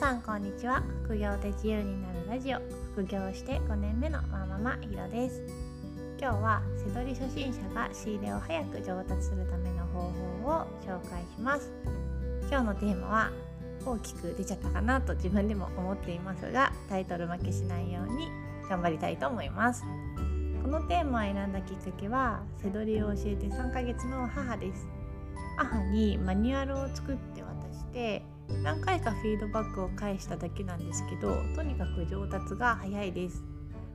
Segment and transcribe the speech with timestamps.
[0.00, 0.82] さんこんにちは。
[1.04, 2.58] 副業で自由になるラジオ。
[2.94, 5.42] 副業して5年目のワーママひろです。
[6.18, 10.08] 今日は背取り初心者が仕入れを早く上達するための方法
[10.62, 11.70] を紹介します。
[12.48, 13.30] 今日のテーマは
[13.84, 18.28] 大きく出ちゃったかなと自分でも思っていますがタイトル負けしないように
[18.70, 19.84] 頑張りたいと思います。
[20.62, 24.88] このテーマを選んだきっかけは背取りを教えて3ヶ月の母です。
[25.58, 28.22] 母にマニュアルを作って渡して
[28.62, 33.42] 何回かフィードバックを返しただけなんですけどとにかく上達が早いです。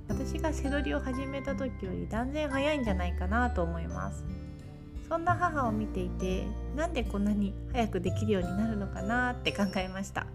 [0.07, 4.23] 私が背取りを始めた時より断然早いんじゃないかなと思います。
[5.07, 10.27] そんな母を見ていてなんでこんなに早くできるようになるのかなって考えました。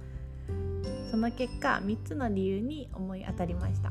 [1.11, 3.91] その結果3つの理由に思い当たりました。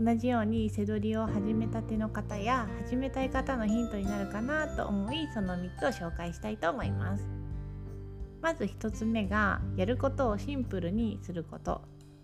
[0.00, 7.24] 同じように背取りを始めたての方や始めたい方のヒントになるかなと思いその3つを紹介したいと思います。
[8.40, 11.82] まず1つ目がやることをシンプルにすること。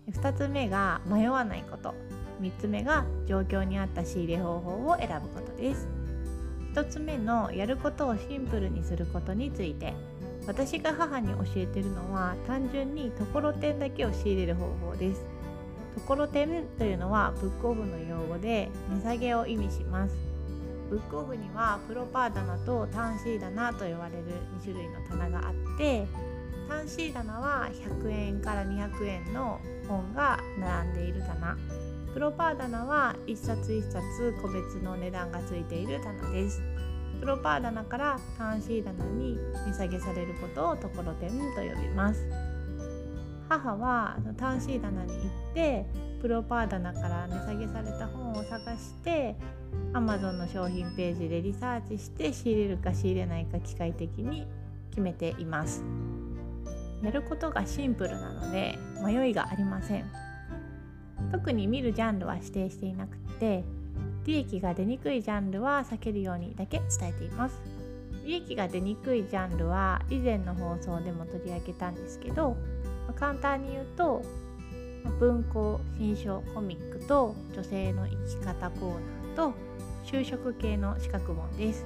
[0.09, 1.93] 2つ目が迷わないこと。
[2.41, 5.87] 3つ目が状況に合った仕入れ方法を選ぶことです。
[6.73, 9.93] 1つ目のやることをシンプルにすることについて。
[10.47, 15.25] 私が母に教えてるのは単純にところてんだけを仕入れる方法です。
[15.95, 20.34] ところてんというのはブックオフの用語で値下げを意味します。
[20.89, 24.23] ブックオフにはプロパー棚とタンシー棚と呼ばれる
[24.59, 26.07] 2種類の棚があって
[26.67, 31.57] タンシー棚は100円から200円の本が並んでいる棚。
[32.13, 36.61] プロパー棚は1冊1冊個別の値段がついている棚です。
[37.19, 42.25] プロパー棚からタンシー棚に値下げされることをところてんと呼びます。
[43.49, 45.85] 母はタンシー棚に行って
[46.21, 49.35] プロパー棚から値下げされた本を探して
[49.93, 54.47] Amazon の商品ページでリサーチして仕入れるか仕入れないか機械的に
[54.89, 55.83] 決めています。
[57.03, 60.05] やることがシンプルなので迷いがありません。
[61.31, 63.63] 特に見るジャンルは指定していなくて
[64.25, 67.61] 利益が出にくいジャンルは避けるようにだけ伝えています。
[68.25, 72.57] 利益が出にくいジャンルは以前の放送でも取り上げたんですけど
[73.15, 74.23] 簡単に言うと
[75.19, 79.53] 文庫新書コミックと女性の生き方コーナーと
[80.05, 81.85] 就職系の資格本です。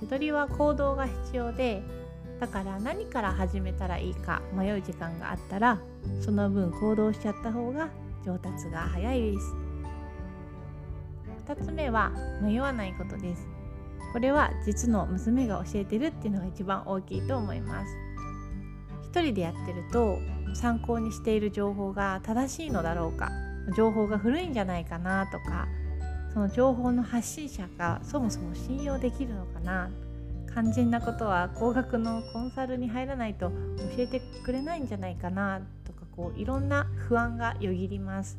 [0.00, 1.82] 背取りは行動が必要で
[2.40, 5.78] だから何から始めたらいいか迷う時間があったら
[6.20, 7.88] その分行動しちゃった方が
[8.24, 9.54] 上達が早いです。
[11.46, 12.12] 2つ目は
[12.42, 13.46] 迷わないことです。
[14.12, 18.05] これは実の娘が教えてるっていうのが一番大きいと思います。
[19.06, 20.18] 一人でやってると
[20.54, 23.30] 参考にしている情報が正しいのだろうか
[23.76, 25.68] 情報が古いんじゃないかなとか
[26.32, 29.90] その情報の発信者がそもそも信用できるのかな
[30.52, 33.54] 肝心なことは高額のコンサルに入らないと教
[33.98, 38.38] えてくれないんじゃないかなとかこういろんな不安がよぎります。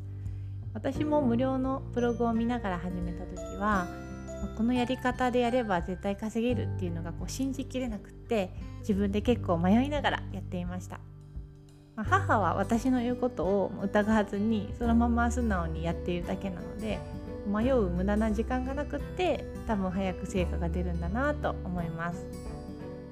[0.74, 3.86] 私も無料のブログを見ながら始めた時は
[4.56, 8.50] このやり方でやれば絶対稼げるっていうのがこう信じきれなくって
[8.80, 11.00] 自分で結構迷いながらやっていました、
[11.96, 16.98] まあ、母は私の言うことを疑わずにそのまま素直にやっているだけなので
[17.46, 22.26] 迷う無駄な時間がなくって多分早く成果が出るんだなと思います。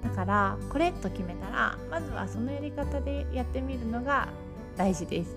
[0.02, 4.28] だからこれと決めたらまずはそのやり方でやってみるのが
[4.76, 5.36] 大事です。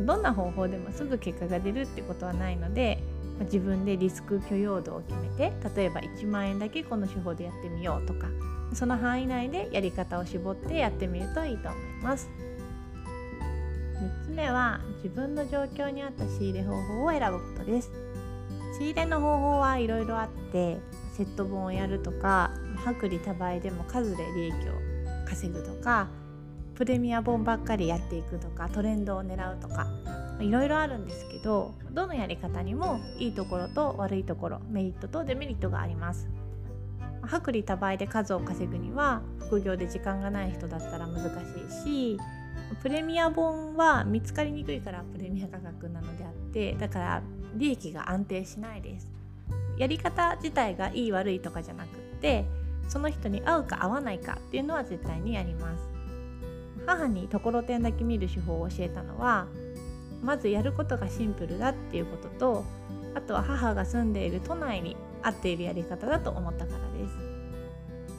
[0.00, 3.02] どんな方法でもすぐ結果が出るってことはないので
[3.44, 8.28] 自分でリスク許容度を決めて例えば1万円だけこの手法でやってみようとか
[8.74, 12.30] その範囲内でやり方を絞ってやってみるといいと思います。
[14.02, 17.90] 3つ目は自分の状況に合った仕入れ方法を選ぶことです。
[18.78, 20.78] 仕入れの方法はいろいろあって
[21.16, 22.50] セット本をやるとか
[22.86, 24.72] 薄利多売でも数で利益を
[25.28, 26.08] 稼ぐとか
[26.74, 29.86] プレミア本ばっかりやっていくとかトレンドを狙うとか
[30.42, 36.28] いろいろあるんですけどどのやり方にもいいところと悪いところメリットとデメリットがあります。
[37.24, 41.22] 薄利多売で数を稼ぐには副業で時間がない人だったら難
[41.70, 42.18] しいし
[42.82, 47.22] プレミア本は見つかりにくいからプレミア価格なのであってだから
[47.54, 49.08] 利益が安定しないです。
[49.78, 52.44] やり方自体がいい悪いとかじゃなくって
[52.88, 55.88] その人に合うか合わないかっていうのは絶対にやります。
[56.86, 59.46] 母にところてんだけ見る手法を教えたのは
[60.22, 62.64] まずやることがシンプルだっていうことと
[63.14, 67.16] あとは母が住んでいる都内に合っているやり方だと思ったからです、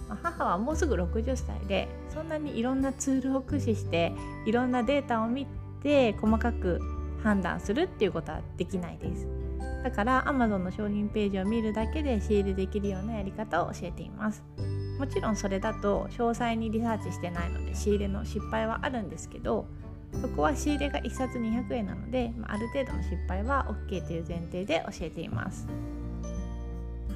[0.07, 4.13] まあ、母はもうすぐ60歳でそんなにいろんなツールを駆使して
[4.45, 5.47] いろんなデータを見
[5.81, 6.79] て細かく
[7.23, 9.27] 判断するっていうことはできないです。
[9.83, 14.43] だから Amazon の商品ページを見るだけで仕入れできるようなやり方を教えています。
[14.97, 19.65] もちろんそれだと詳細にリサーチしてないので仕入れの失敗はあるんですけど
[20.21, 25.67] そこは仕入れが1冊200円なので、まあ、ある程度の失敗は OK という前提で教えています。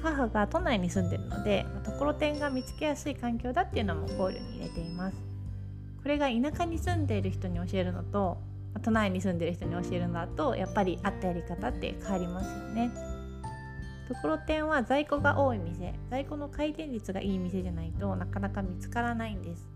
[0.02, 5.16] 母が都内に住んでるので、ところてんが見つけやすい環境だっていうのも考慮に入れています。
[6.02, 8.38] これが田舎に住んでいる人に教えるのと
[8.82, 12.90] 都内に住んでる人に教えるのだとやっぱりあったやり方って変わりますよね。
[14.08, 19.66] ところてんは在庫が多い店在庫の回転率がいい店じゃないとなかなか見つからないんです。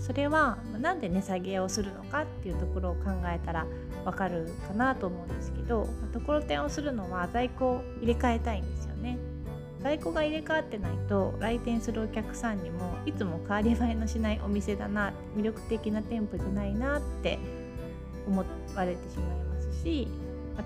[0.00, 3.66] それは何で値下げをするのかっていうところを考えたら
[4.04, 9.18] わかるかなと思うんですけどところてんをするのは在庫を入れ替えたいんですよね。
[9.80, 17.38] 在庫が入れ替わってないと来店するお客さんにもいつも変わり映えのしないお店だな魅力的な店舗じゃないなって
[18.26, 18.44] 思
[18.74, 20.08] われてしまいますし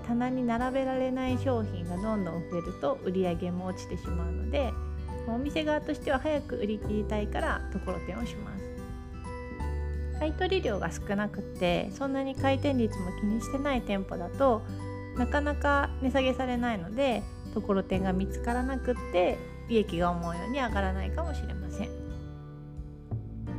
[0.07, 4.73] 棚に並べられない商品がどんどん増えると売り上げも落ちてしまうので
[5.27, 8.62] お店側としては早く売り切りたいからところてんをします。
[10.23, 14.61] 買取量が少なくてそんなに回転率も気にしてない店舗だと
[15.17, 17.23] なかなか値下げされないので
[17.53, 19.37] ところてんが見つからなくって
[19.67, 21.89] 利益が思うように上がらないかもしれません。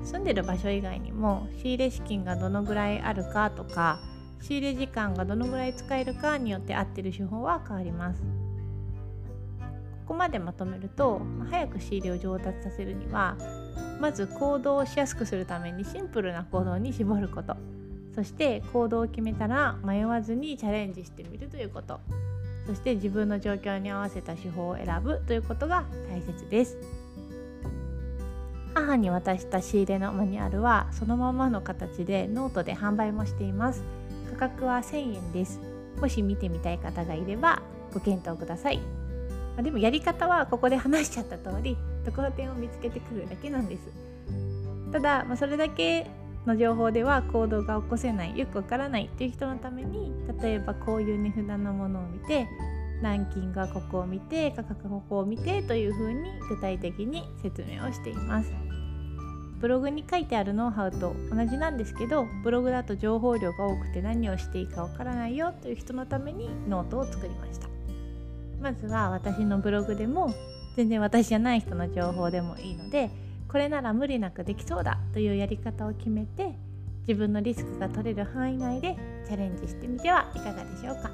[0.05, 4.01] 住んでる場所以外にも仕入れ資金がどのぐらいあるかとか
[4.41, 8.23] 仕入れ時間がどのぐらい使えるかによって合ってる手法は変わります。
[10.07, 11.21] ここまでまとめると
[11.51, 13.37] 早く仕入れを上達させるには
[14.05, 17.57] まず行動をしやすくするためにシンプルな行動に絞ること。
[18.15, 22.01] そして行動を決めたら迷わずにチャレンジしてみるということ。
[22.67, 26.77] そして自分の状況に合わせた手法を選ぶということが大切です。
[28.75, 33.83] 母に渡した仕入れのマニュアルはそのままの形でノートで販売もしています。
[34.33, 35.63] 価格は1000円です。
[35.99, 37.63] もし見てみたい方がいれば
[37.95, 38.81] ご検討ください。
[39.57, 43.81] まあでもやり方はここで話しちゃった通りところてんを見つけてくるだけなんです。
[44.93, 46.07] ただ、まあ、それだけ
[46.47, 52.47] の情報では行動が起こせないよくわからないっていう人のために例えばこういう値札のものを見て
[53.03, 58.53] ランキングはここを見て価格はここを見てというふうに具体的に説明をしています。
[59.61, 67.69] ブログに書いてあるノウハウと同じなんですけどブログだと情報量が多くて何をしていいかわからないよという人のためにノートを作りました。
[68.61, 70.35] まずは私のブログでも
[70.77, 73.11] 全然私じゃない人の情報でもいいので
[73.49, 76.57] これなら無理なくできそうだというやり方を決めて
[77.07, 81.11] 自分のリスクが取れる範囲内でチャレンジしてみてはいかがでしょうか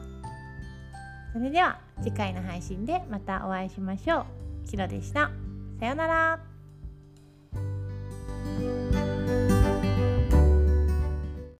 [1.32, 4.24] それでは次回の配信でまたお会いしましょう。
[4.68, 5.30] ひろでした。
[5.78, 6.49] さようなら。